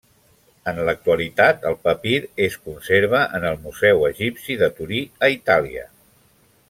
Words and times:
En 0.69 0.79
l'actualitat 0.87 1.67
el 1.71 1.75
papir 1.83 2.13
es 2.45 2.57
conserva 2.69 3.21
en 3.41 3.45
el 3.51 3.61
Museu 3.67 4.03
Egipci 4.09 4.57
de 4.63 4.71
Torí 4.81 5.03
a 5.29 5.31
Itàlia. 5.37 5.85